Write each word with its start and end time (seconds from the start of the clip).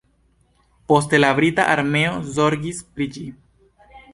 Poste 0.91 1.19
la 1.19 1.29
brita 1.41 1.65
armeo 1.75 2.17
zorgis 2.39 2.81
pri 2.97 3.09
ĝi. 3.19 3.29